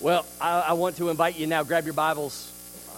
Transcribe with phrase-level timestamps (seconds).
[0.00, 2.50] Well, I, I want to invite you now, grab your Bibles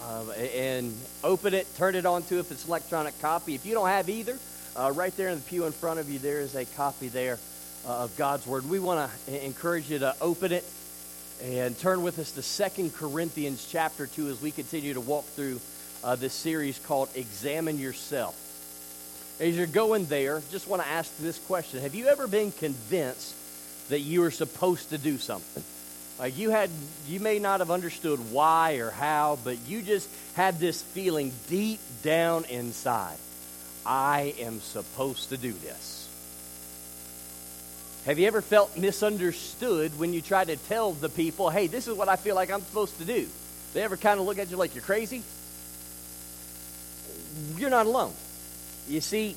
[0.05, 3.55] uh, and open it, turn it on to if it's electronic copy.
[3.55, 4.39] If you don't have either,
[4.77, 7.39] uh, right there in the pew in front of you, there is a copy there
[7.85, 8.69] uh, of God's Word.
[8.69, 10.63] We want to encourage you to open it
[11.43, 15.59] and turn with us to Second Corinthians chapter 2 as we continue to walk through
[16.05, 18.39] uh, this series called Examine Yourself.
[19.41, 23.35] As you're going there, just want to ask this question Have you ever been convinced
[23.89, 25.63] that you were supposed to do something?
[26.23, 26.69] Like you had,
[27.05, 31.81] you may not have understood why or how, but you just had this feeling deep
[32.01, 33.17] down inside.
[33.85, 36.07] I am supposed to do this.
[38.05, 41.97] Have you ever felt misunderstood when you try to tell the people, hey, this is
[41.97, 43.27] what I feel like I'm supposed to do?
[43.73, 45.23] They ever kind of look at you like you're crazy?
[47.57, 48.13] You're not alone.
[48.87, 49.35] You see,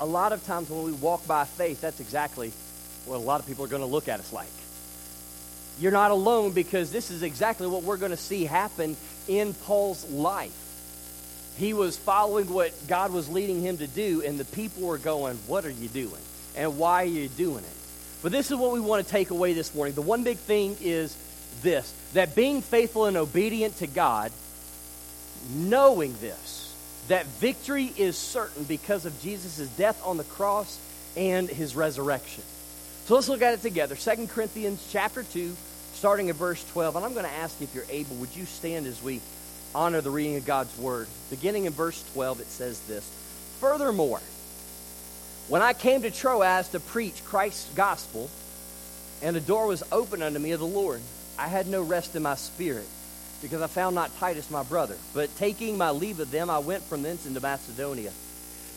[0.00, 2.54] a lot of times when we walk by faith, that's exactly
[3.04, 4.48] what a lot of people are going to look at us like.
[5.80, 8.96] You're not alone because this is exactly what we're going to see happen
[9.28, 10.58] in Paul's life.
[11.56, 15.36] He was following what God was leading him to do, and the people were going,
[15.46, 16.20] What are you doing?
[16.56, 17.76] And why are you doing it?
[18.22, 19.94] But this is what we want to take away this morning.
[19.94, 21.16] The one big thing is
[21.62, 24.32] this that being faithful and obedient to God,
[25.54, 26.74] knowing this,
[27.08, 30.78] that victory is certain because of Jesus' death on the cross
[31.16, 32.44] and his resurrection.
[33.06, 33.96] So let's look at it together.
[33.96, 35.56] 2 Corinthians chapter 2,
[35.94, 36.94] starting at verse 12.
[36.94, 39.20] And I'm going to ask if you're able, would you stand as we
[39.74, 41.08] honor the reading of God's word?
[41.28, 43.02] Beginning in verse 12, it says this
[43.58, 44.20] Furthermore,
[45.48, 48.30] when I came to Troas to preach Christ's gospel,
[49.20, 51.00] and a door was opened unto me of the Lord,
[51.36, 52.86] I had no rest in my spirit,
[53.42, 54.96] because I found not Titus my brother.
[55.12, 58.12] But taking my leave of them, I went from thence into Macedonia.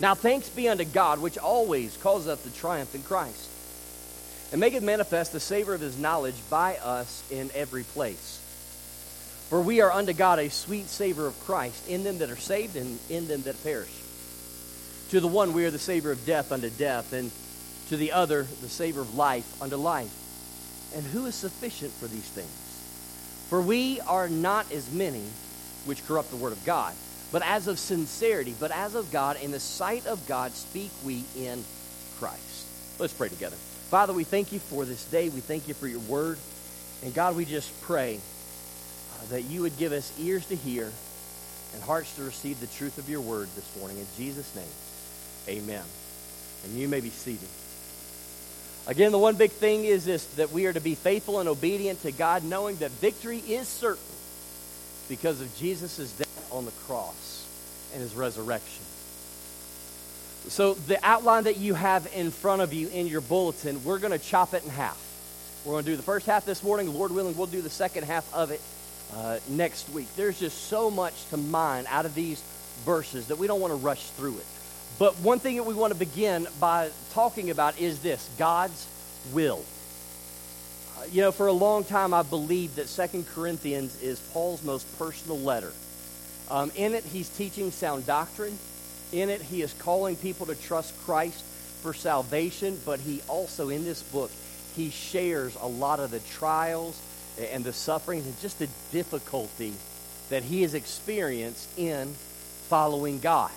[0.02, 3.50] Now thanks be unto God, which always causes us to triumph in Christ
[4.52, 8.42] and make it manifest the savor of his knowledge by us in every place.
[9.50, 12.76] For we are unto God a sweet savor of Christ in them that are saved
[12.76, 13.94] and in them that perish.
[15.10, 17.32] To the one we are the savor of death unto death, and
[17.90, 20.14] to the other the savor of life unto life.
[20.96, 22.50] And who is sufficient for these things?
[23.50, 25.24] For we are not as many
[25.86, 26.94] which corrupt the word of God,
[27.32, 31.24] but as of sincerity, but as of God, in the sight of God speak we
[31.38, 31.64] in
[32.18, 32.66] Christ.
[32.98, 33.58] Let's pray together.
[33.90, 35.30] Father, we thank you for this day.
[35.30, 36.38] We thank you for your word.
[37.04, 40.92] And God, we just pray uh, that you would give us ears to hear
[41.74, 43.98] and hearts to receive the truth of your word this morning.
[43.98, 45.84] In Jesus' name, amen.
[46.64, 47.48] And you may be seated.
[48.88, 52.02] Again, the one big thing is this that we are to be faithful and obedient
[52.04, 54.02] to God, knowing that victory is certain
[55.10, 57.48] because of Jesus' death on the cross
[57.94, 58.84] and his resurrection.
[60.48, 64.18] So, the outline that you have in front of you in your bulletin, we're going
[64.18, 65.02] to chop it in half.
[65.66, 66.94] We're going to do the first half this morning.
[66.94, 68.62] Lord willing, we'll do the second half of it
[69.16, 70.08] uh, next week.
[70.16, 72.42] There's just so much to mine out of these
[72.86, 74.46] verses that we don't want to rush through it.
[75.00, 78.88] But one thing that we want to begin by talking about is this God's
[79.34, 79.64] will.
[80.98, 84.98] Uh, you know, for a long time, I believed that Second Corinthians is Paul's most
[85.00, 85.74] personal letter.
[86.50, 88.58] Um, in it, he's teaching sound doctrine.
[89.12, 91.44] In it, he is calling people to trust Christ
[91.82, 94.32] for salvation, but he also, in this book,
[94.76, 97.00] he shares a lot of the trials
[97.52, 99.74] and the sufferings and just the difficulty
[100.30, 102.14] that he has experienced in
[102.70, 103.52] following God.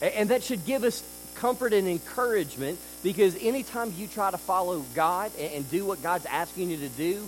[0.00, 1.02] And that should give us
[1.36, 6.70] comfort and encouragement because anytime you try to follow God and do what God's asking
[6.70, 7.26] you to do,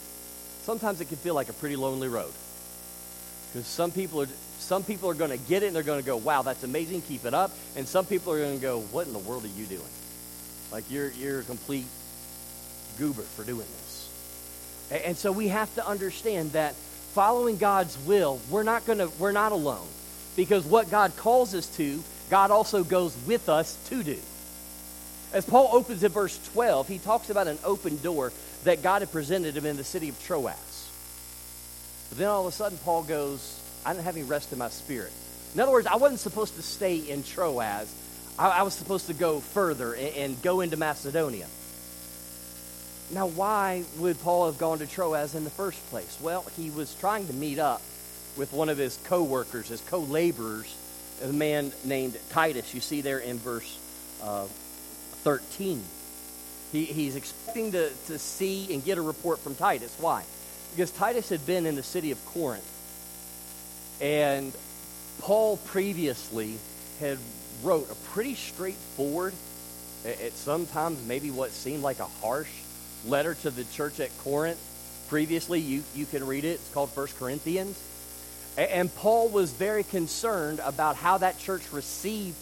[0.62, 2.32] sometimes it can feel like a pretty lonely road.
[3.52, 4.28] Because some people are
[4.70, 7.02] some people are going to get it and they're going to go, wow, that's amazing,
[7.02, 7.50] keep it up.
[7.74, 9.82] And some people are going to go, what in the world are you doing?
[10.70, 11.86] Like you're, you're a complete
[12.98, 14.88] goober for doing this.
[14.92, 16.76] And, and so we have to understand that
[17.14, 19.88] following God's will, we're not going to, we're not alone.
[20.36, 24.18] Because what God calls us to, God also goes with us to do.
[25.32, 28.32] As Paul opens in verse 12, he talks about an open door
[28.62, 30.54] that God had presented him in the city of Troas.
[32.10, 34.68] But then all of a sudden, Paul goes, I didn't have any rest in my
[34.68, 35.12] spirit.
[35.54, 37.92] In other words, I wasn't supposed to stay in Troas.
[38.38, 41.46] I, I was supposed to go further and, and go into Macedonia.
[43.12, 46.18] Now, why would Paul have gone to Troas in the first place?
[46.20, 47.82] Well, he was trying to meet up
[48.36, 50.72] with one of his co workers, his co laborers,
[51.22, 52.74] a man named Titus.
[52.74, 53.78] You see there in verse
[54.22, 54.44] uh,
[55.24, 55.82] 13.
[56.72, 59.96] He, he's expecting to, to see and get a report from Titus.
[59.98, 60.22] Why?
[60.72, 62.64] Because Titus had been in the city of Corinth
[64.00, 64.52] and
[65.20, 66.56] Paul previously
[67.00, 67.18] had
[67.62, 69.34] wrote a pretty straightforward,
[70.06, 72.50] at sometimes maybe what seemed like a harsh
[73.06, 74.58] letter to the church at Corinth,
[75.08, 75.60] previously.
[75.60, 76.52] You, you can read it.
[76.52, 77.78] It's called First Corinthians.
[78.56, 82.36] And Paul was very concerned about how that church received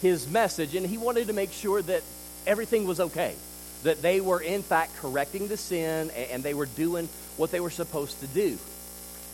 [0.00, 2.02] his message, and he wanted to make sure that
[2.46, 3.34] everything was okay,
[3.84, 7.70] that they were, in fact, correcting the sin and they were doing what they were
[7.70, 8.58] supposed to do.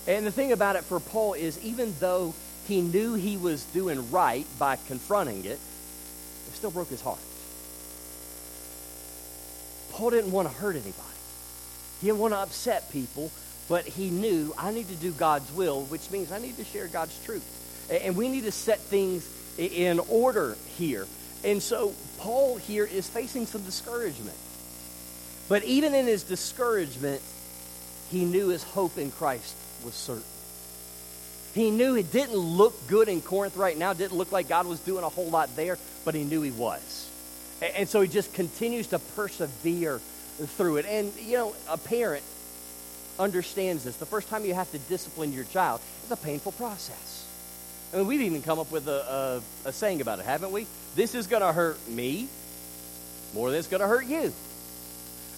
[0.06, 2.34] And the thing about it for Paul is, even though
[2.66, 7.18] he knew he was doing right by confronting it, it still broke his heart.
[9.92, 10.94] Paul didn't want to hurt anybody.
[12.00, 13.30] He didn't want to upset people,
[13.68, 16.86] but he knew I need to do God's will, which means I need to share
[16.88, 17.44] God's truth.
[17.90, 21.06] And we need to set things in order here.
[21.44, 24.36] And so Paul here is facing some discouragement.
[25.48, 27.22] But even in his discouragement,
[28.10, 30.22] he knew his hope in Christ was certain.
[31.54, 34.78] He knew it didn't look good in Corinth right now, didn't look like God was
[34.80, 37.08] doing a whole lot there, but he knew he was.
[37.76, 40.86] And so he just continues to persevere through it.
[40.86, 42.22] And, you know, a parent
[43.18, 43.96] understands this.
[43.96, 47.26] The first time you have to discipline your child is a painful process.
[47.92, 50.66] I mean, we've even come up with a, a, a saying about it, haven't we?
[50.96, 52.28] This is going to hurt me
[53.34, 54.32] more than it's going to hurt you.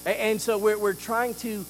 [0.06, 1.64] And, so we're, we're trying to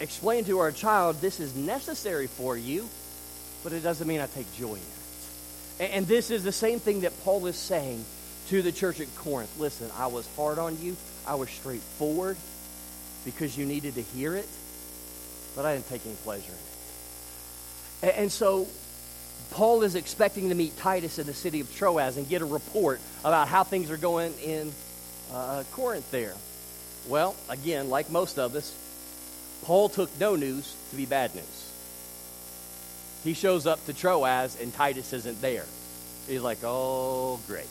[0.00, 2.88] explain to our child this is necessary for you,
[3.64, 4.80] but it doesn't mean I take joy in
[5.80, 5.90] it.
[5.92, 8.04] And, this is the same thing that Paul is saying
[8.48, 9.58] to the church at Corinth.
[9.58, 12.36] Listen, I was hard on you, I was straightforward
[13.24, 14.48] because you needed to hear it,
[15.54, 16.52] but I didn't take any pleasure
[18.02, 18.14] in it.
[18.16, 18.66] And so
[19.50, 23.00] Paul is expecting to meet Titus in the city of Troas and get a report
[23.20, 24.72] about how things are going in
[25.32, 26.34] uh, Corinth there.
[27.08, 28.74] Well, again, like most of us,
[29.64, 31.72] Paul took no news to be bad news.
[33.24, 35.64] He shows up to Troas and Titus isn't there.
[36.28, 37.66] He's like, oh, great.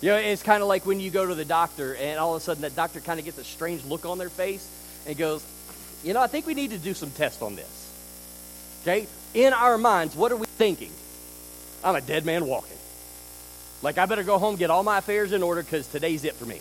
[0.00, 2.42] You know, it's kind of like when you go to the doctor and all of
[2.42, 4.68] a sudden that doctor kind of gets a strange look on their face
[5.06, 5.44] and goes,
[6.02, 7.83] you know, I think we need to do some tests on this.
[8.84, 9.08] Okay?
[9.34, 10.92] In our minds, what are we thinking?
[11.82, 12.78] I'm a dead man walking.
[13.82, 16.46] Like, I better go home, get all my affairs in order because today's it for
[16.46, 16.60] me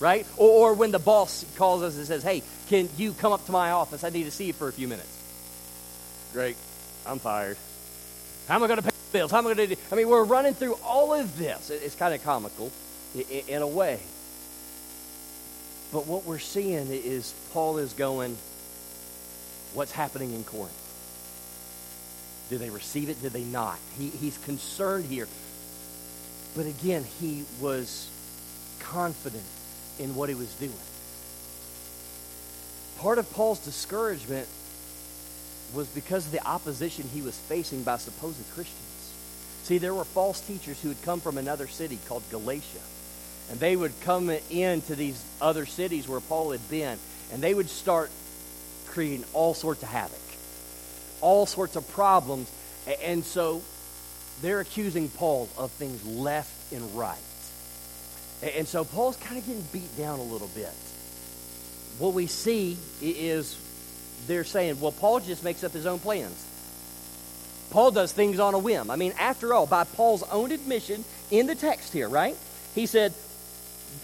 [0.00, 0.26] right?
[0.36, 3.52] Or, or, when the boss calls us and says, hey, can you come up to
[3.52, 4.04] my office?
[4.04, 5.08] I need to see you for a few minutes.
[6.32, 6.56] Great.
[7.06, 7.56] I'm fired.
[8.48, 9.30] How am I going to pay the bills?
[9.30, 9.80] How am I going to do?
[9.90, 11.70] I mean, we're running through all of this.
[11.70, 12.70] It's kind of comical
[13.14, 14.00] in a way.
[15.92, 18.36] But what we're seeing is Paul is going,
[19.74, 20.87] what's happening in Corinth?
[22.48, 23.20] Did they receive it?
[23.22, 23.78] Did they not?
[23.98, 25.28] He, he's concerned here.
[26.56, 28.08] But again, he was
[28.80, 29.44] confident
[29.98, 30.72] in what he was doing.
[32.98, 34.48] Part of Paul's discouragement
[35.74, 39.14] was because of the opposition he was facing by supposed Christians.
[39.64, 42.80] See, there were false teachers who had come from another city called Galatia.
[43.50, 46.98] And they would come into these other cities where Paul had been,
[47.32, 48.10] and they would start
[48.86, 50.18] creating all sorts of havoc,
[51.20, 52.50] all sorts of problems.
[53.02, 53.62] And so
[54.42, 57.18] they're accusing Paul of things left and right.
[58.56, 60.72] And so Paul's kind of getting beat down a little bit.
[61.98, 63.56] What we see is
[64.26, 66.44] they're saying, well, Paul just makes up his own plans.
[67.70, 68.90] Paul does things on a whim.
[68.90, 72.36] I mean, after all, by Paul's own admission in the text here, right?
[72.74, 73.12] He said,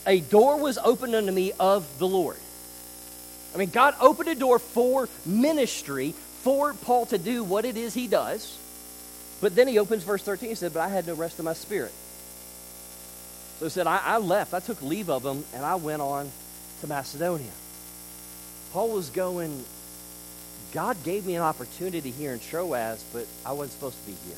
[0.06, 2.36] A door was opened unto me of the Lord.
[3.54, 7.94] I mean, God opened a door for ministry, for Paul to do what it is
[7.94, 8.58] he does.
[9.40, 10.50] But then he opens verse 13.
[10.50, 11.92] He said, But I had no rest of my spirit.
[13.58, 14.52] So he said, I, I left.
[14.52, 16.30] I took leave of them, and I went on
[16.82, 17.50] to Macedonia.
[18.72, 19.64] Paul was going,
[20.72, 24.36] God gave me an opportunity here in Troas, but I wasn't supposed to be here.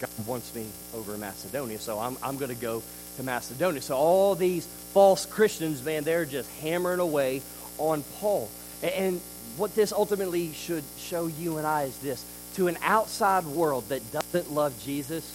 [0.00, 2.82] God wants me over in Macedonia, so I'm, I'm going to go
[3.16, 3.80] to Macedonia.
[3.80, 7.42] So all these false Christians, man, they're just hammering away
[7.78, 8.48] on Paul.
[8.82, 9.20] And, and
[9.58, 12.24] what this ultimately should show you and I is this
[12.54, 15.30] to an outside world that doesn't love Jesus,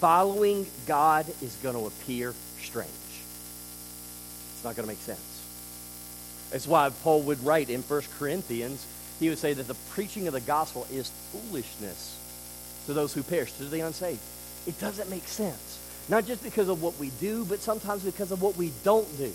[0.00, 2.90] following God is going to appear strange.
[4.54, 5.20] It's not going to make sense.
[6.50, 8.86] That's why Paul would write in 1 Corinthians,
[9.20, 12.18] he would say that the preaching of the gospel is foolishness
[12.86, 14.20] to those who perish, to the unsaved.
[14.66, 15.80] It doesn't make sense.
[16.08, 19.32] Not just because of what we do, but sometimes because of what we don't do.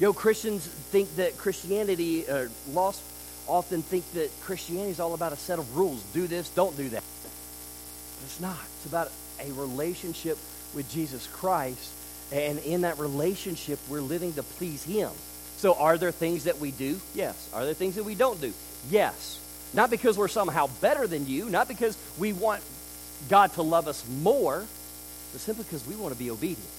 [0.00, 3.00] You know, Christians think that Christianity, or lost
[3.46, 6.02] often think that Christianity is all about a set of rules.
[6.12, 7.02] Do this, don't do that.
[7.22, 8.58] But it's not.
[8.76, 9.10] It's about
[9.40, 10.38] a relationship
[10.74, 11.90] with Jesus Christ.
[12.32, 15.10] And in that relationship, we're living to please Him.
[15.56, 16.98] So, are there things that we do?
[17.14, 17.50] Yes.
[17.54, 18.52] Are there things that we don't do?
[18.90, 19.40] Yes.
[19.72, 22.62] Not because we're somehow better than you, not because we want
[23.28, 24.64] God to love us more,
[25.32, 26.70] but simply because we want to be obedient.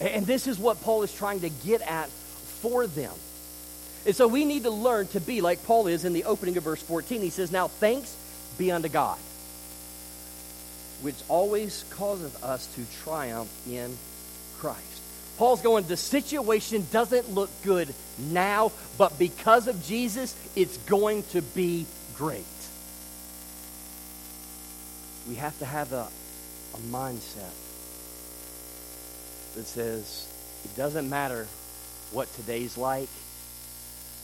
[0.00, 3.12] And this is what Paul is trying to get at for them.
[4.08, 6.64] And so we need to learn to be like Paul is in the opening of
[6.64, 7.20] verse 14.
[7.20, 8.16] He says, Now thanks
[8.56, 9.18] be unto God,
[11.02, 13.94] which always causeth us to triumph in
[14.60, 15.02] Christ.
[15.36, 21.42] Paul's going, the situation doesn't look good now, but because of Jesus, it's going to
[21.42, 21.84] be
[22.16, 22.44] great.
[25.28, 26.08] We have to have a,
[26.74, 27.52] a mindset
[29.54, 30.26] that says
[30.64, 31.46] it doesn't matter
[32.10, 33.10] what today's like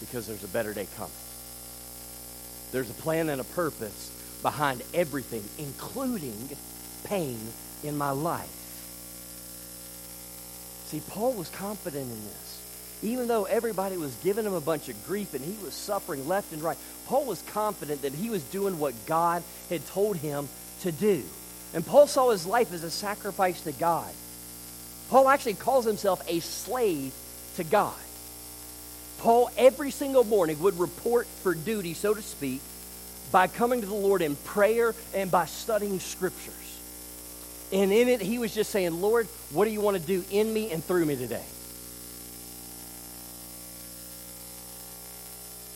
[0.07, 1.13] because there's a better day coming.
[2.73, 4.11] There's a plan and a purpose
[4.43, 6.37] behind everything, including
[7.05, 7.39] pain
[7.83, 8.51] in my life.
[10.87, 13.01] See, Paul was confident in this.
[13.03, 16.53] Even though everybody was giving him a bunch of grief and he was suffering left
[16.53, 20.49] and right, Paul was confident that he was doing what God had told him
[20.83, 21.23] to do.
[21.75, 24.11] And Paul saw his life as a sacrifice to God.
[25.11, 27.13] Paul actually calls himself a slave
[27.57, 27.95] to God.
[29.25, 32.61] Paul, every single morning, would report for duty, so to speak,
[33.33, 36.79] by coming to the Lord in prayer and by studying scriptures.
[37.73, 40.53] And in it, he was just saying, Lord, what do you want to do in
[40.53, 41.43] me and through me today?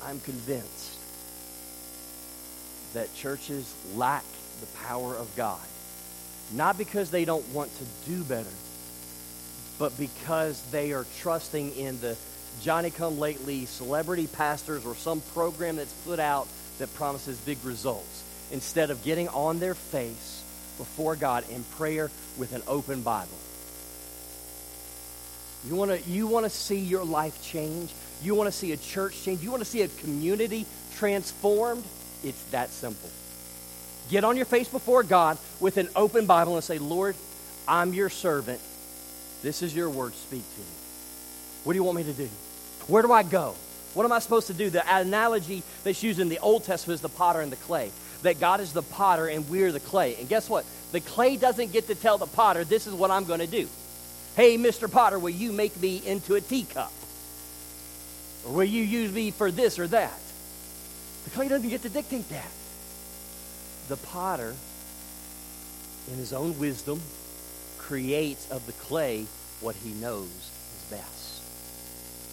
[0.04, 0.98] I'm convinced
[2.92, 4.24] that churches lack
[4.60, 5.58] the power of God.
[6.52, 8.46] Not because they don't want to do better,
[9.78, 12.14] but because they are trusting in the
[12.62, 16.48] Johnny come lately celebrity pastors or some program that's put out
[16.78, 20.42] that promises big results instead of getting on their face
[20.78, 23.36] before God in prayer with an open Bible.
[25.66, 27.92] You want to you want to see your life change?
[28.22, 29.42] You want to see a church change?
[29.42, 31.84] You want to see a community transformed?
[32.22, 33.10] It's that simple.
[34.08, 37.16] Get on your face before God with an open Bible and say, "Lord,
[37.66, 38.60] I'm your servant.
[39.42, 40.14] This is your word.
[40.14, 40.66] Speak to me.
[41.64, 42.28] What do you want me to do?
[42.88, 43.54] Where do I go?
[43.94, 47.00] What am I supposed to do?" The analogy that's used in the Old Testament is
[47.00, 47.92] the potter and the clay
[48.22, 50.16] that God is the potter and we're the clay.
[50.16, 50.64] And guess what?
[50.92, 53.68] The clay doesn't get to tell the potter, this is what I'm going to do.
[54.36, 54.90] Hey, Mr.
[54.90, 56.92] Potter, will you make me into a teacup?
[58.46, 60.20] Or will you use me for this or that?
[61.24, 62.50] The clay doesn't get to dictate that.
[63.88, 64.54] The potter,
[66.10, 67.00] in his own wisdom,
[67.78, 69.26] creates of the clay
[69.60, 71.37] what he knows is best,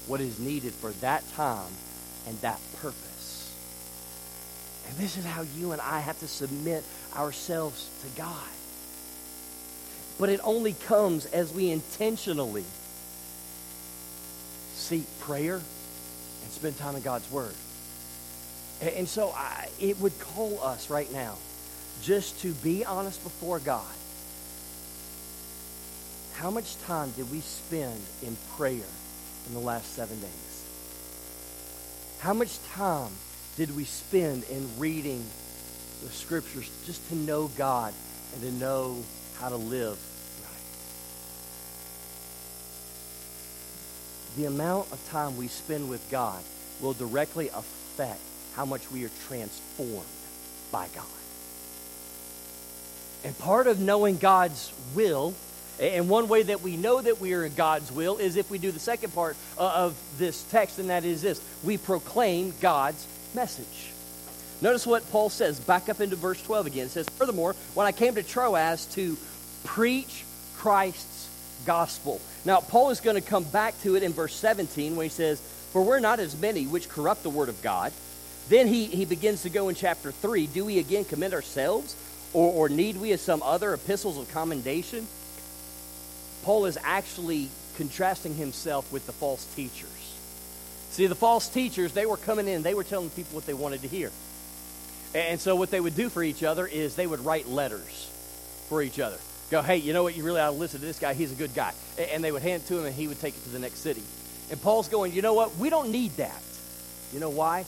[0.08, 1.72] what is needed for that time
[2.28, 3.54] and that purpose.
[4.88, 6.84] And this is how you and I have to submit
[7.16, 8.50] ourselves to God.
[10.20, 12.64] But it only comes as we intentionally
[14.74, 17.54] seek prayer and spend time in God's Word.
[18.82, 21.36] And so I, it would call us right now
[22.04, 23.86] just to be honest before God.
[26.36, 28.84] How much time did we spend in prayer
[29.48, 30.64] in the last seven days?
[32.20, 33.12] How much time
[33.58, 35.24] did we spend in reading
[36.04, 37.94] the scriptures just to know God
[38.34, 39.04] and to know
[39.40, 39.98] how to live
[40.44, 40.52] right?
[44.38, 46.44] The amount of time we spend with God
[46.82, 48.20] will directly affect
[48.56, 50.06] how much we are transformed
[50.72, 51.06] by God.
[53.24, 55.34] And part of knowing God's will
[55.80, 58.58] and one way that we know that we are in God's will is if we
[58.58, 63.06] do the second part uh, of this text, and that is this we proclaim God's
[63.34, 63.92] message.
[64.62, 66.86] Notice what Paul says, back up into verse 12 again.
[66.86, 69.18] It says, Furthermore, when I came to Troas to
[69.66, 70.24] preach
[70.56, 71.30] Christ's
[71.66, 72.22] gospel.
[72.46, 75.42] Now, Paul is going to come back to it in verse 17 when he says,
[75.72, 77.92] For we're not as many which corrupt the word of God.
[78.48, 81.96] Then he, he begins to go in chapter 3 Do we again commend ourselves,
[82.34, 85.08] or, or need we as some other epistles of commendation?
[86.46, 89.90] Paul is actually contrasting himself with the false teachers.
[90.92, 93.82] See, the false teachers, they were coming in, they were telling people what they wanted
[93.82, 94.12] to hear.
[95.16, 98.12] And so what they would do for each other is they would write letters
[98.70, 99.18] for each other.
[99.50, 100.16] Go, hey, you know what?
[100.16, 101.16] You really ought to listen to this guy.
[101.16, 101.74] He's a good guy.
[101.98, 103.80] And they would hand it to him, and he would take it to the next
[103.80, 104.04] city.
[104.52, 105.56] And Paul's going, you know what?
[105.56, 106.44] We don't need that.
[107.12, 107.66] You know why?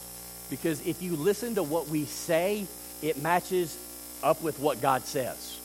[0.52, 2.68] Because if you listen to what we say,
[3.02, 3.76] it matches
[4.22, 5.57] up with what God says.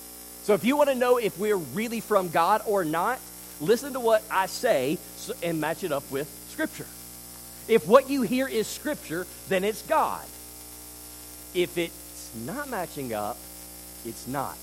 [0.45, 3.21] So if you want to know if we're really from God or not,
[3.61, 4.99] listen to what I say
[5.43, 6.87] and match it up with Scripture.
[7.69, 10.25] If what you hear is Scripture, then it's God.
[11.55, 13.37] If it's not matching up,
[14.05, 14.57] it's not.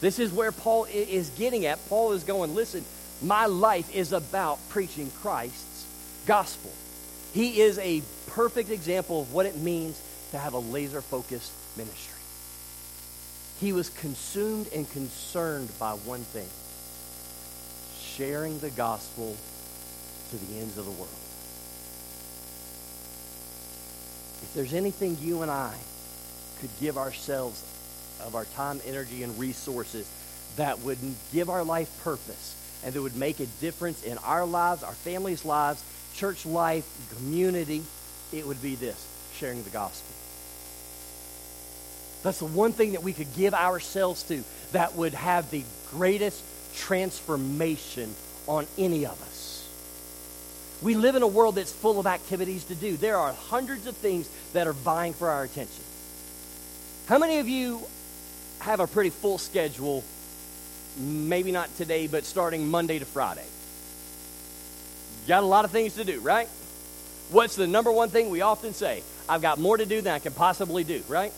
[0.00, 1.78] This is where Paul is getting at.
[1.88, 2.84] Paul is going, listen,
[3.22, 5.86] my life is about preaching Christ's
[6.26, 6.72] gospel.
[7.32, 10.00] He is a perfect example of what it means
[10.32, 12.15] to have a laser focused ministry.
[13.60, 16.48] He was consumed and concerned by one thing
[17.98, 19.36] sharing the gospel
[20.30, 21.08] to the ends of the world.
[24.42, 25.74] If there's anything you and I
[26.60, 27.62] could give ourselves
[28.24, 30.10] of our time, energy, and resources
[30.56, 30.98] that would
[31.32, 35.44] give our life purpose and that would make a difference in our lives, our families'
[35.44, 35.82] lives,
[36.14, 36.86] church life,
[37.16, 37.82] community,
[38.32, 40.15] it would be this sharing the gospel.
[42.22, 44.42] That's the one thing that we could give ourselves to
[44.72, 46.42] that would have the greatest
[46.74, 48.14] transformation
[48.46, 49.68] on any of us.
[50.82, 52.96] We live in a world that's full of activities to do.
[52.96, 55.82] There are hundreds of things that are vying for our attention.
[57.06, 57.80] How many of you
[58.58, 60.04] have a pretty full schedule?
[60.98, 63.44] Maybe not today, but starting Monday to Friday.
[65.26, 66.48] got a lot of things to do, right?
[67.30, 69.02] What's the number one thing we often say?
[69.28, 71.32] I've got more to do than I can possibly do, right?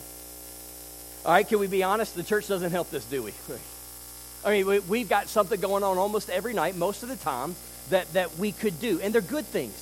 [1.25, 2.15] All right, can we be honest?
[2.15, 3.33] The church doesn't help this, do we?
[4.45, 7.55] I mean, we've got something going on almost every night, most of the time,
[7.89, 9.01] that, that we could do.
[9.01, 9.73] And they're good things.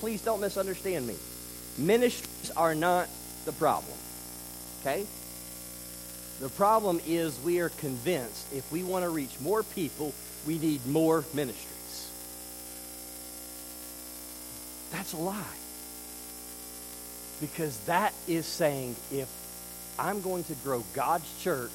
[0.00, 1.14] Please don't misunderstand me.
[1.78, 3.08] Ministries are not
[3.44, 3.96] the problem.
[4.80, 5.06] Okay?
[6.40, 10.12] The problem is we are convinced if we want to reach more people,
[10.44, 12.10] we need more ministries.
[14.90, 15.44] That's a lie.
[17.40, 19.28] Because that is saying if
[19.98, 21.70] I'm going to grow God's church,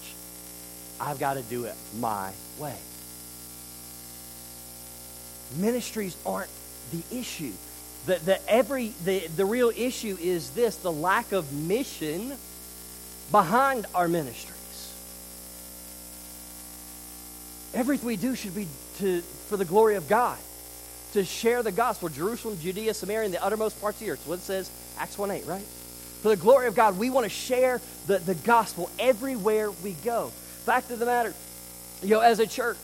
[1.00, 2.76] I've got to do it my way.
[5.58, 6.50] Ministries aren't
[6.92, 7.54] the issue.
[8.06, 12.34] The, the, every, the, the real issue is this the lack of mission
[13.32, 14.54] behind our ministries.
[17.74, 18.68] Everything we do should be
[19.00, 20.38] to, for the glory of God,
[21.14, 22.10] to share the gospel.
[22.10, 24.24] Jerusalem, Judea, Samaria, and the uttermost parts of the earth.
[24.26, 25.66] What it says, Acts 1 8, right?
[26.22, 30.30] For the glory of God, we want to share the, the gospel everywhere we go.
[30.66, 31.34] Fact of the matter,
[32.02, 32.78] you know, as a church,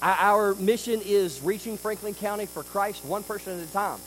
[0.00, 4.00] our mission is reaching Franklin County for Christ one person at a time.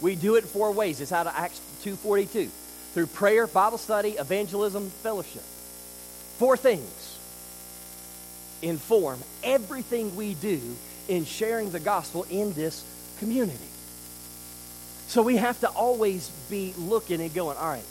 [0.00, 1.00] We do it four ways.
[1.00, 2.48] It's out of Acts 2.42.
[2.94, 5.42] Through prayer, Bible study, evangelism, fellowship.
[6.38, 7.18] Four things
[8.62, 10.60] inform everything we do
[11.08, 12.84] in sharing the gospel in this
[13.18, 13.58] community.
[15.06, 17.84] So we have to always be looking and going, all right,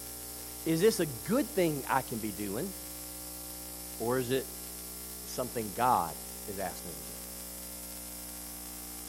[0.66, 2.70] is this a good thing I can be doing?
[4.00, 4.46] Or is it
[5.28, 6.14] something God
[6.50, 7.04] is asking me to do?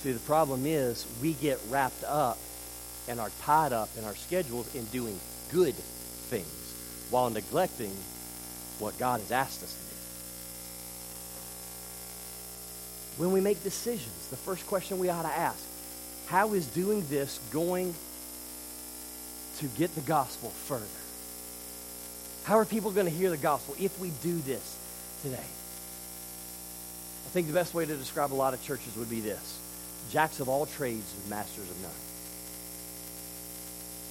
[0.02, 2.38] See, the problem is we get wrapped up
[3.08, 5.18] and are tied up in our schedules in doing
[5.50, 6.46] good things
[7.10, 7.92] while neglecting
[8.78, 9.84] what God has asked us to do.
[13.22, 15.64] When we make decisions, the first question we ought to ask,
[16.26, 17.94] how is doing this going
[19.58, 20.84] to get the gospel further?
[22.44, 24.76] How are people going to hear the gospel if we do this
[25.22, 25.37] today?
[25.37, 29.60] I think the best way to describe a lot of churches would be this
[30.10, 31.90] jacks of all trades and masters of none.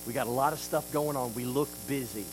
[0.08, 1.34] We got a lot of stuff going on.
[1.36, 2.26] We look busy.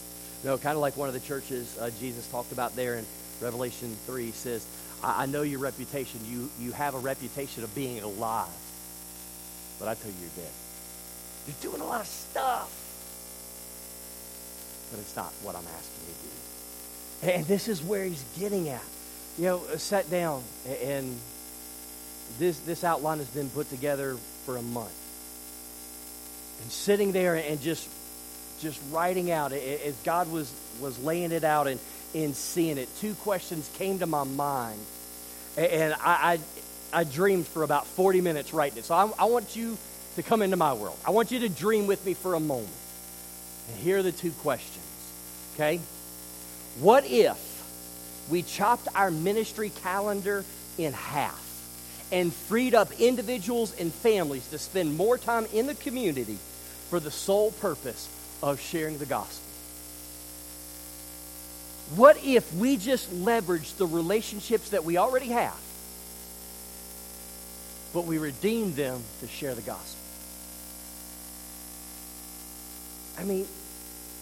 [0.43, 3.05] You know, kind of like one of the churches uh, Jesus talked about there in
[3.41, 4.67] Revelation 3 says,
[5.05, 6.21] I, I know your reputation.
[6.25, 8.49] You, you have a reputation of being alive.
[9.81, 10.53] But I tell you, you're dead.
[11.47, 12.71] You're doing a lot of stuff.
[14.91, 17.33] But it's not what I'm asking you to do.
[17.33, 18.85] And this is where he's getting at.
[19.39, 20.43] You know, uh, sat down
[20.83, 21.17] and
[22.39, 24.93] this, this outline has been put together for a month.
[26.63, 27.89] And sitting there and just
[28.61, 31.81] just writing out as God was was laying it out and,
[32.15, 34.81] and seeing it, two questions came to my mind.
[35.57, 36.39] And I, I,
[36.93, 38.85] I dreamed for about 40 minutes writing it.
[38.85, 39.77] So I, I want you
[40.17, 40.99] to come into my world.
[41.07, 42.69] I want you to dream with me for a moment.
[43.69, 44.85] And here are the two questions.
[45.55, 45.81] Okay?
[46.81, 47.47] What if
[48.31, 50.45] we chopped our ministry calendar
[50.79, 51.51] in half?
[52.13, 56.39] and freed up individuals and families to spend more time in the community
[56.89, 58.09] for the sole purpose
[58.43, 59.47] of sharing the gospel.
[61.97, 65.59] What if we just leveraged the relationships that we already have,
[67.93, 70.01] but we redeemed them to share the gospel?
[73.19, 73.47] I mean,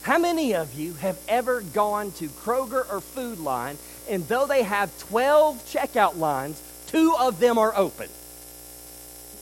[0.03, 3.79] how many of you have ever gone to Kroger or Food Lion,
[4.09, 8.09] and though they have 12 checkout lines, Two of them are open.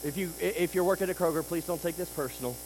[0.05, 2.57] If, you, if you're working at Kroger, please don't take this personal.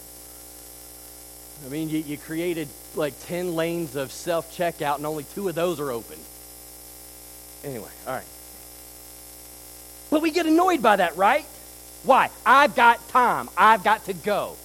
[1.67, 5.55] I mean, you, you created like 10 lanes of self checkout, and only two of
[5.55, 6.19] those are open.
[7.63, 8.25] Anyway, all right.
[10.11, 11.47] But we get annoyed by that, right?
[12.03, 12.31] Why?
[12.45, 13.49] I've got time.
[13.57, 14.57] I've got to go.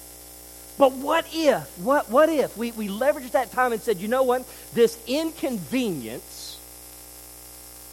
[0.78, 4.24] But what if, what, what if we, we leveraged that time and said, you know
[4.24, 4.44] what?
[4.74, 6.58] This inconvenience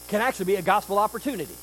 [0.09, 1.55] can actually be a gospel opportunity.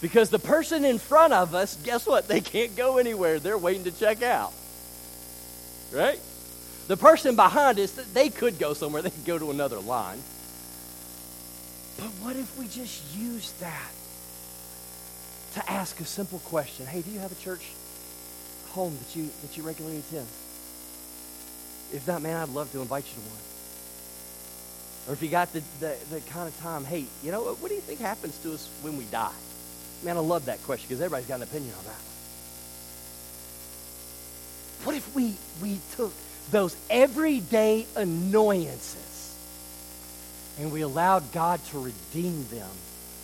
[0.00, 2.26] Because the person in front of us, guess what?
[2.26, 3.38] They can't go anywhere.
[3.38, 4.52] They're waiting to check out.
[5.92, 6.18] Right?
[6.88, 9.00] The person behind us, they could go somewhere.
[9.00, 10.18] They could go to another line.
[11.98, 13.92] But what if we just use that
[15.54, 16.86] to ask a simple question?
[16.86, 17.66] Hey, do you have a church
[18.70, 20.26] home that you that you regularly attend?
[21.92, 23.38] If not, man, I'd love to invite you to one.
[25.08, 27.74] Or if you got the, the, the kind of time, hey, you know, what do
[27.74, 29.32] you think happens to us when we die?
[30.04, 32.00] Man, I love that question because everybody's got an opinion on that.
[34.84, 36.12] What if we, we took
[36.50, 39.36] those everyday annoyances
[40.58, 42.70] and we allowed God to redeem them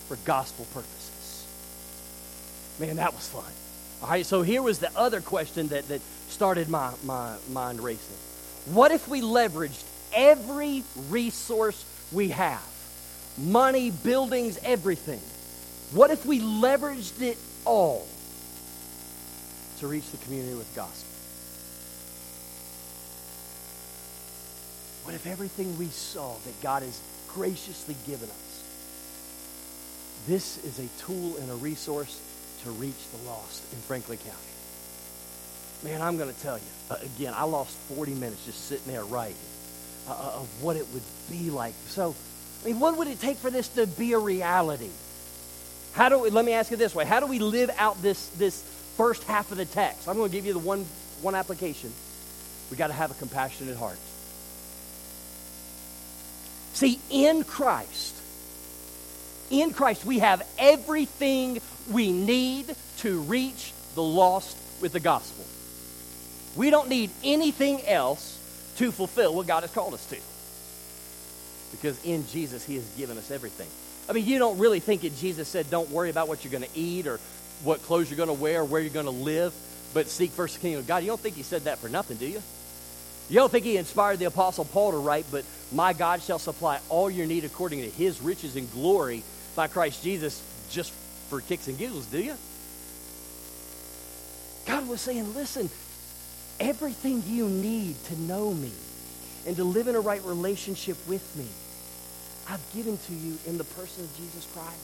[0.09, 0.98] for gospel purposes?
[2.79, 3.45] Man, that was fun.
[4.03, 8.17] All right, so here was the other question that, that started my, my mind racing.
[8.67, 12.63] What if we leveraged every resource we have
[13.37, 15.21] money, buildings, everything?
[15.97, 18.07] What if we leveraged it all
[19.81, 21.09] to reach the community with gospel?
[25.05, 28.63] What if everything we saw that God has graciously given us,
[30.27, 32.21] this is a tool and a resource
[32.65, 34.39] to reach the lost in Franklin County?
[35.85, 39.05] Man, I'm going to tell you, uh, again, I lost 40 minutes just sitting there
[39.05, 39.37] writing
[40.09, 41.75] uh, uh, of what it would be like.
[41.89, 42.15] So,
[42.63, 44.91] I mean, what would it take for this to be a reality?
[45.93, 47.05] How do we, let me ask you this way.
[47.05, 48.63] How do we live out this, this
[48.97, 50.09] first half of the text?
[50.09, 50.85] I'm going to give you the one,
[51.23, 51.93] one application.
[52.71, 53.99] We got to have a compassionate heart.
[56.75, 58.15] See, in Christ,
[59.51, 61.61] in Christ, we have everything
[61.91, 65.45] we need to reach the lost with the gospel.
[66.57, 68.37] We don't need anything else
[68.77, 70.17] to fulfill what God has called us to.
[71.73, 73.69] Because in Jesus, He has given us everything.
[74.09, 76.65] I mean, you don't really think that Jesus said, don't worry about what you're going
[76.65, 77.21] to eat or
[77.63, 79.53] what clothes you're going to wear or where you're going to live,
[79.93, 81.03] but seek first the kingdom of God.
[81.03, 82.43] You don't think He said that for nothing, do you?
[83.29, 86.81] You don't think He inspired the Apostle Paul to write, but my God shall supply
[86.89, 89.23] all your need according to His riches and glory
[89.55, 90.93] by Christ Jesus just
[91.29, 92.35] for kicks and giggles, do you?
[94.67, 95.71] God was saying, listen,
[96.61, 98.73] everything you need to know me
[99.47, 101.47] and to live in a right relationship with me,
[102.49, 104.79] I've given to you in the person of Jesus Christ.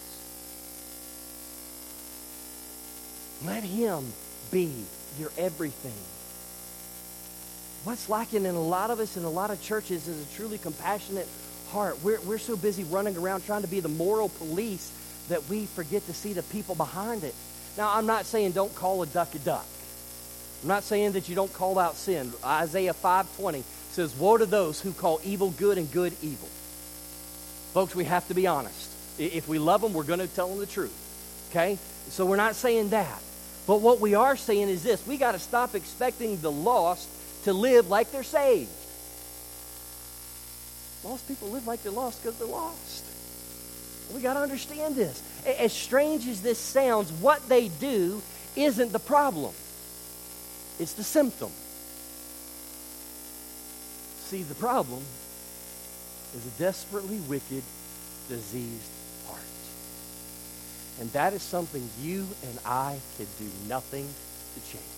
[3.44, 4.12] Let him
[4.50, 4.72] be
[5.18, 5.92] your everything.
[7.84, 10.56] What's lacking in a lot of us in a lot of churches is a truly
[10.56, 11.28] compassionate
[11.70, 12.02] heart.
[12.02, 14.90] We're, we're so busy running around trying to be the moral police
[15.28, 17.34] that we forget to see the people behind it.
[17.76, 19.66] Now, I'm not saying don't call a duck a duck.
[20.62, 22.32] I'm not saying that you don't call out sin.
[22.44, 26.48] Isaiah 5:20 says, "Woe to those who call evil good and good evil."
[27.74, 28.90] Folks, we have to be honest.
[29.18, 30.94] If we love them, we're going to tell them the truth.
[31.50, 31.78] Okay?
[32.08, 33.20] So we're not saying that.
[33.66, 37.08] But what we are saying is this we got to stop expecting the lost
[37.44, 38.70] to live like they're saved.
[41.02, 43.04] Lost people live like they're lost because they're lost.
[44.12, 45.22] We got to understand this.
[45.46, 48.20] As strange as this sounds, what they do
[48.56, 49.52] isn't the problem.
[50.78, 51.50] It's the symptom.
[54.26, 55.02] See, the problem
[56.34, 57.62] is a desperately wicked,
[58.28, 58.90] diseased
[59.28, 59.40] heart.
[61.00, 64.08] And that is something you and I can do nothing
[64.54, 64.93] to change.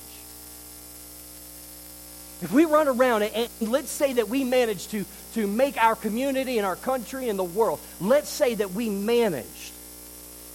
[2.43, 5.97] If we run around and, and let's say that we manage to, to make our
[5.97, 9.73] community and our country and the world, let's say that we managed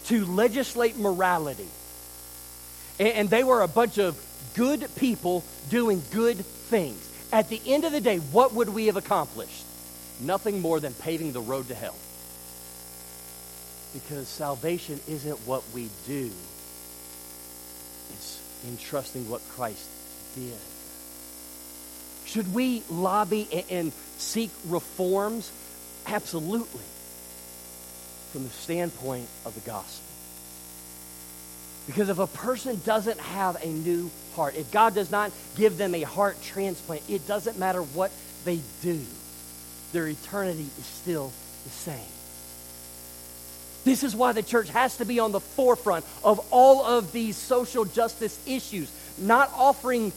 [0.05, 1.67] to legislate morality.
[2.99, 4.15] And, and they were a bunch of
[4.53, 7.07] good people doing good things.
[7.31, 9.63] At the end of the day, what would we have accomplished?
[10.21, 11.95] Nothing more than paving the road to hell.
[13.93, 16.29] Because salvation isn't what we do,
[18.13, 19.89] it's entrusting what Christ
[20.35, 20.57] did.
[22.31, 25.51] Should we lobby and, seek reforms?
[26.07, 26.85] Absolutely.
[28.31, 30.05] From the standpoint of the gospel.
[31.87, 35.93] Because if a person doesn't have a new heart, if God does not give them
[35.93, 38.11] a heart transplant, it doesn't matter what
[38.45, 39.01] they do,
[39.91, 41.33] their eternity is still
[41.65, 41.99] the same.
[43.83, 47.35] This is why the church has to be on the forefront of all of these
[47.35, 50.13] social justice issues, not offering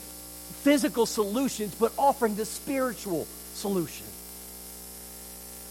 [0.64, 4.06] physical solutions, but offering the spiritual solution.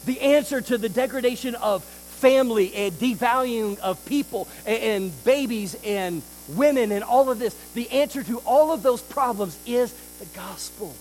[0.06, 6.91] The answer to the degradation of family and devaluing of people and, babies and women
[6.91, 7.56] and all of this.
[7.73, 10.93] The answer to all of those problems is the gospel.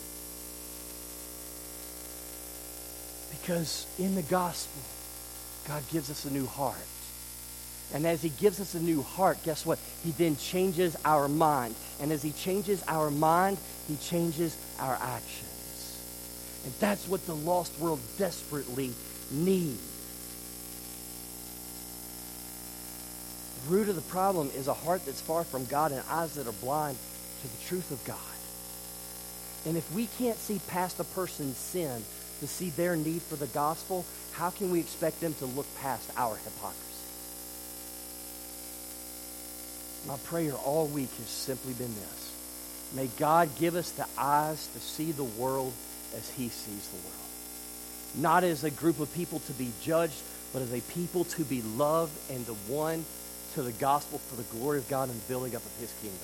[3.31, 4.81] Because in the gospel,
[5.69, 6.79] God gives us a new heart.
[7.95, 9.79] And as he gives us a new heart, guess what?
[10.03, 11.75] He then changes our mind.
[12.01, 16.01] And as he changes our mind, he changes our actions.
[16.65, 18.93] And that's what the lost world desperately
[19.31, 19.89] needs.
[23.65, 26.47] The root of the problem is a heart that's far from God and eyes that
[26.47, 26.97] are blind
[27.43, 28.17] to the truth of God.
[29.67, 32.03] And if we can't see past a person's sin
[32.41, 36.11] to see their need for the gospel, how can we expect them to look past
[36.17, 36.92] our hypocrisy?
[40.07, 42.33] My prayer all week has simply been this.
[42.95, 45.73] May God give us the eyes to see the world
[46.15, 47.23] as he sees the world.
[48.17, 50.21] Not as a group of people to be judged,
[50.53, 53.05] but as a people to be loved and the one
[53.55, 56.19] to the gospel for the glory of God and the building up of his kingdom.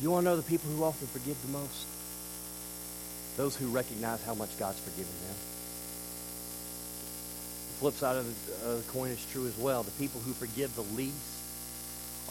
[0.00, 1.86] You want to know the people who often forgive the most?
[3.36, 5.36] Those who recognize how much God's forgiven them.
[7.78, 9.82] Flip side of the, the coin is true as well.
[9.82, 11.14] The people who forgive the least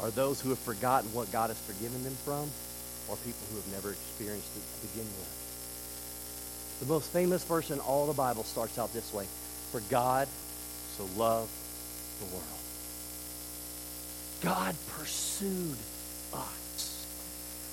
[0.02, 2.50] are those who have forgotten what God has forgiven them from
[3.10, 5.38] or people who have never experienced it to begin with.
[6.82, 9.26] The most famous verse in all the Bible starts out this way.
[9.72, 10.28] For God
[10.98, 11.50] so loved
[12.20, 12.44] the world.
[14.42, 15.78] God pursued
[16.34, 17.06] us.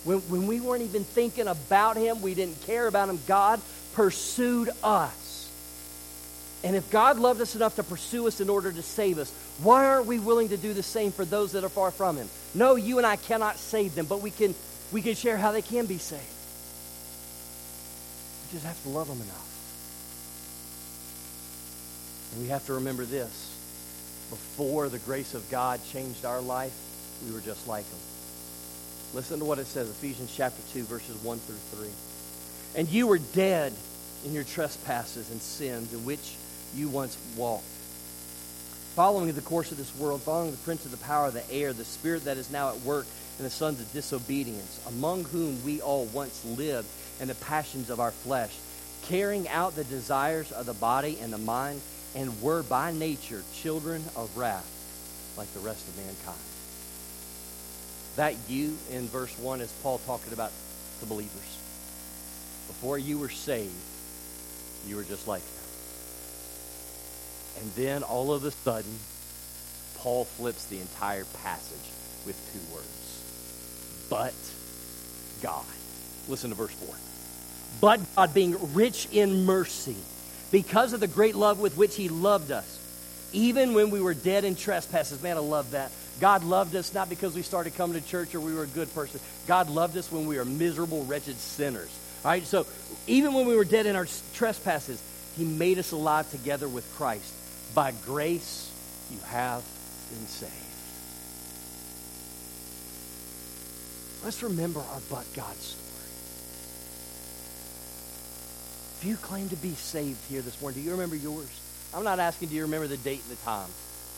[0.05, 3.61] When, when we weren't even thinking about him, we didn't care about him, God
[3.95, 5.24] pursued us.
[6.65, 9.31] And if God loved us enough to pursue us in order to save us,
[9.63, 12.27] why aren't we willing to do the same for those that are far from him?
[12.55, 14.55] No, you and I cannot save them, but we can,
[14.91, 16.23] we can share how they can be saved.
[18.47, 19.51] We just have to love them enough.
[22.33, 23.51] And we have to remember this.
[24.31, 26.73] Before the grace of God changed our life,
[27.27, 28.01] we were just like them.
[29.13, 31.89] Listen to what it says, Ephesians chapter 2, verses 1 through 3.
[32.81, 33.75] And you were dead
[34.25, 36.37] in your trespasses and sins in which
[36.75, 37.65] you once walked.
[38.95, 41.73] Following the course of this world, following the prince of the power of the air,
[41.73, 43.07] the spirit that is now at work
[43.39, 46.89] in the sons of disobedience, among whom we all once lived
[47.21, 48.53] in the passions of our flesh,
[49.03, 51.81] carrying out the desires of the body and the mind
[52.15, 54.71] and were by nature children of wrath
[55.37, 56.39] like the rest of mankind.
[58.17, 60.53] That you in verse 1 is Paul talking about
[61.01, 61.59] the believers.
[62.69, 63.73] Before you were saved,
[64.87, 65.64] you were just like them.
[67.61, 68.99] And then all of a sudden,
[69.99, 71.91] Paul flips the entire passage
[72.27, 74.07] with two words.
[74.11, 74.35] But
[75.43, 75.65] God.
[76.29, 76.95] Listen to verse 4.
[77.81, 79.97] But God, being rich in mercy,
[80.51, 82.81] because of the great love with which he loved us.
[83.33, 85.21] Even when we were dead in trespasses.
[85.23, 85.91] Man, I love that.
[86.21, 88.93] God loved us not because we started coming to church or we were a good
[88.95, 89.21] person.
[89.49, 91.91] God loved us when we were miserable, wretched sinners.
[92.25, 92.67] All right, so
[93.07, 95.03] even when we were dead in our trespasses,
[95.37, 97.35] he made us alive together with Christ.
[97.75, 98.71] By grace,
[99.11, 99.63] you have
[100.11, 100.53] been saved.
[104.25, 105.81] Let's remember our but God story.
[108.99, 111.49] If you claim to be saved here this morning, do you remember yours?
[111.93, 113.69] I'm not asking, do you remember the date and the time?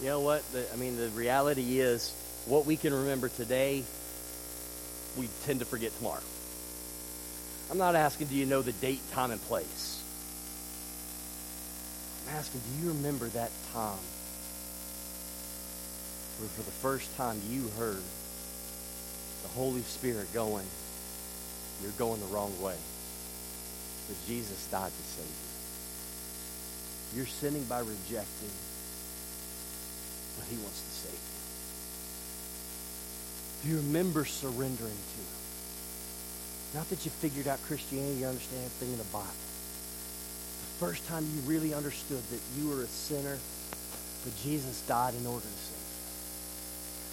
[0.01, 0.43] You know what?
[0.53, 2.13] The, I mean, the reality is
[2.45, 3.83] what we can remember today,
[5.17, 6.23] we tend to forget tomorrow.
[7.71, 10.03] I'm not asking, do you know the date, time, and place?
[12.27, 13.99] I'm asking, do you remember that time
[16.39, 18.03] where for the first time you heard
[19.43, 20.67] the Holy Spirit going,
[21.83, 22.77] you're going the wrong way?
[24.09, 25.33] But Jesus died to save you.
[27.17, 28.51] You're sinning by rejecting,
[30.39, 31.19] but he wants to save you.
[33.63, 35.37] Do you remember surrendering to him?
[36.75, 39.46] Not that you figured out Christianity, you understand everything in the Bible.
[40.79, 43.39] First time you really understood that you were a sinner,
[44.25, 45.77] but Jesus died in order to save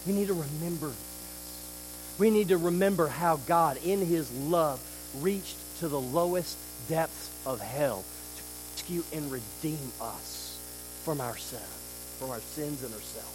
[0.06, 0.14] you.
[0.14, 2.18] We need to remember this.
[2.20, 4.82] We need to remember how God, in his love,
[5.22, 6.58] reached to the lowest
[6.90, 8.04] depths of hell
[8.36, 10.60] to rescue and redeem us
[11.06, 13.30] from ourselves, from our sins and ourselves.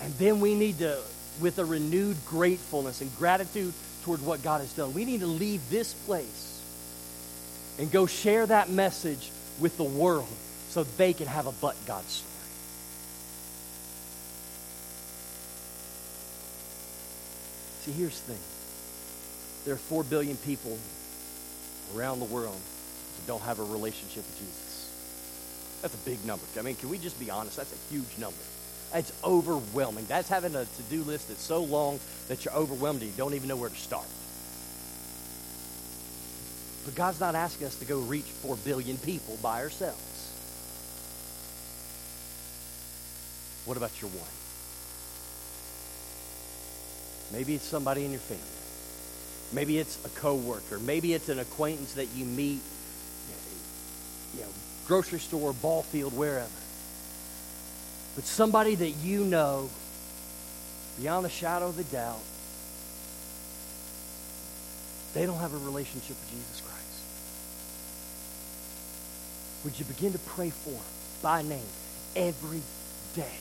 [0.00, 0.98] And then we need to,
[1.40, 5.60] with a renewed gratefulness and gratitude toward what God has done, we need to leave
[5.70, 6.61] this place
[7.78, 9.30] and go share that message
[9.60, 10.28] with the world
[10.70, 12.28] so they can have a but God story.
[17.82, 18.42] See, here's the thing
[19.64, 20.78] there are 4 billion people
[21.96, 22.54] around the world
[23.16, 25.78] that don't have a relationship with Jesus.
[25.82, 26.44] That's a big number.
[26.58, 27.56] I mean, can we just be honest?
[27.56, 28.38] That's a huge number.
[28.94, 30.06] It's overwhelming.
[30.06, 33.34] That's having a to do list that's so long that you're overwhelmed and you don't
[33.34, 34.06] even know where to start.
[36.84, 40.00] But God's not asking us to go reach 4 billion people by ourselves.
[43.64, 44.28] What about your one?
[47.32, 48.42] Maybe it's somebody in your family.
[49.52, 50.78] Maybe it's a coworker.
[50.80, 52.60] Maybe it's an acquaintance that you meet,
[54.34, 54.48] you know,
[54.86, 56.48] grocery store, ball field, wherever.
[58.16, 59.70] But somebody that you know,
[61.00, 62.20] beyond the shadow of a doubt,
[65.14, 66.82] they don't have a relationship with Jesus Christ.
[69.64, 70.80] Would you begin to pray for them
[71.22, 71.66] by name
[72.16, 72.62] every
[73.14, 73.38] day?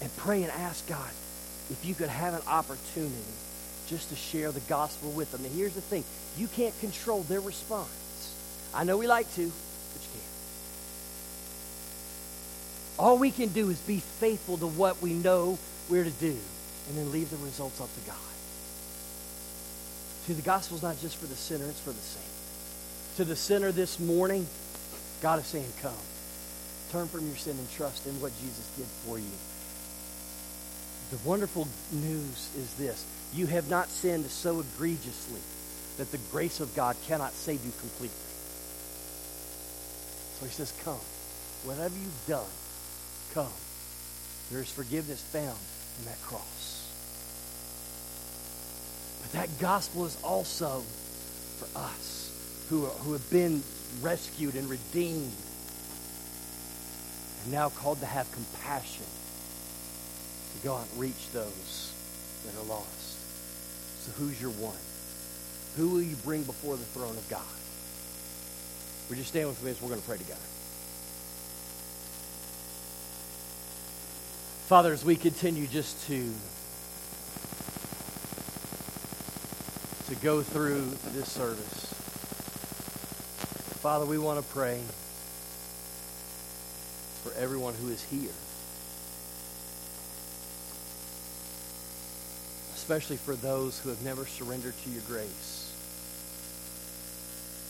[0.00, 1.10] And pray and ask God
[1.70, 3.14] if you could have an opportunity
[3.88, 5.44] just to share the gospel with them.
[5.44, 6.04] And here's the thing
[6.36, 7.88] you can't control their response.
[8.72, 10.24] I know we like to, but you can't.
[12.98, 15.58] All we can do is be faithful to what we know
[15.88, 16.36] we're to do
[16.88, 18.16] and then leave the results up to God.
[20.28, 23.16] See, the gospel's not just for the sinner, it's for the saint.
[23.16, 24.46] To the sinner this morning,
[25.22, 25.96] God is saying, Come.
[26.92, 29.24] Turn from your sin and trust in what Jesus did for you.
[31.16, 35.40] The wonderful news is this you have not sinned so egregiously
[35.96, 38.28] that the grace of God cannot save you completely.
[40.40, 41.00] So he says, Come.
[41.64, 42.52] Whatever you've done,
[43.32, 43.56] come.
[44.50, 45.56] There is forgiveness found
[46.00, 46.77] in that cross.
[49.22, 50.80] But that gospel is also
[51.58, 53.62] for us who, are, who have been
[54.00, 55.32] rescued and redeemed
[57.42, 59.04] and now called to have compassion
[60.56, 61.92] to go out and reach those
[62.44, 63.16] that are lost.
[64.04, 64.76] So who's your one?
[65.76, 67.42] Who will you bring before the throne of God?
[69.08, 70.40] Would you stand with me as we're going to pray together?
[74.66, 76.30] Father, as we continue just to
[80.08, 81.92] to go through this service,
[83.80, 84.80] Father, we want to pray
[87.22, 88.32] for everyone who is here.
[92.88, 95.74] especially for those who have never surrendered to your grace.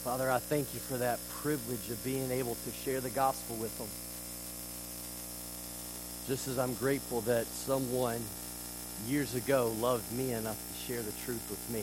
[0.04, 3.76] Father, I thank you for that privilege of being able to share the gospel with
[3.78, 3.88] them.
[6.28, 8.20] Just as I'm grateful that someone
[9.08, 11.82] years ago loved me enough to share the truth with me.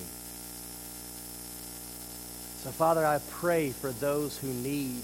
[2.66, 5.04] So, Father, I pray for those who need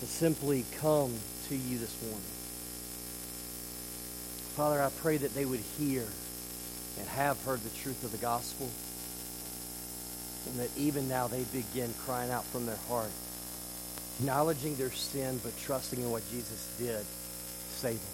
[0.00, 1.10] to simply come
[1.48, 2.20] to you this morning.
[4.54, 6.04] Father, I pray that they would hear
[6.98, 8.68] and have heard the truth of the gospel,
[10.50, 13.08] and that even now they begin crying out from their heart,
[14.18, 18.12] acknowledging their sin, but trusting in what Jesus did to save them.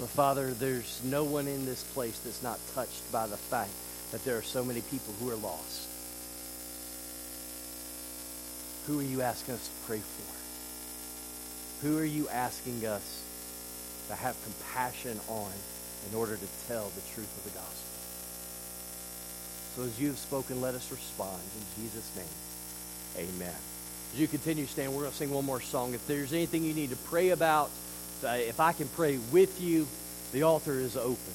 [0.00, 3.70] But Father, there's no one in this place that's not touched by the fact
[4.12, 5.88] that there are so many people who are lost.
[8.86, 11.86] Who are you asking us to pray for?
[11.86, 13.22] Who are you asking us
[14.10, 15.52] to have compassion on
[16.08, 17.86] in order to tell the truth of the gospel.
[19.76, 23.28] So as you have spoken, let us respond in Jesus' name.
[23.28, 23.54] Amen.
[24.12, 25.94] As you continue to stand, we're going to sing one more song.
[25.94, 27.70] If there's anything you need to pray about,
[28.24, 29.86] uh, if I can pray with you,
[30.32, 31.34] the altar is open.